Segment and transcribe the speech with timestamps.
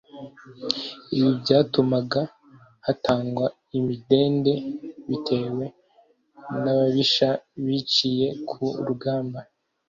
[1.17, 2.21] ibi byatumaga
[2.85, 3.45] hatangwa
[3.77, 4.53] imidende
[5.07, 5.65] bitewe
[6.61, 7.29] n'ababisha
[7.65, 9.39] wiciye ku rugamba